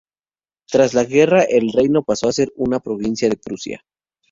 Tras 0.67 0.95
la 0.95 1.03
guerra 1.03 1.43
el 1.43 1.71
reino 1.71 2.01
paso 2.01 2.27
a 2.27 2.33
ser 2.33 2.51
una 2.55 2.79
provincia 2.79 3.29
de 3.29 3.37
Prusia. 3.37 3.83